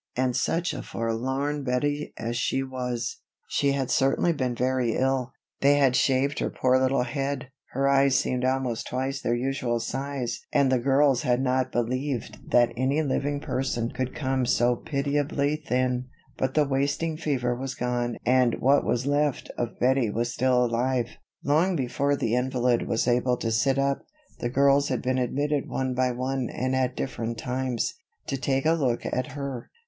[0.15, 3.17] And such a forlorn Bettie as she was!
[3.47, 5.31] She had certainly been very ill.
[5.59, 10.43] They had shaved her poor little head, her eyes seemed almost twice their usual size
[10.51, 16.07] and the girls had not believed that any living person could become so pitiably thin;
[16.35, 21.09] but the wasting fever was gone and what was left of Bettie was still alive.
[21.43, 23.99] Long before the invalid was able to sit up,
[24.39, 27.93] the girls had been admitted one by one and at different times,
[28.25, 29.69] to take a look at her.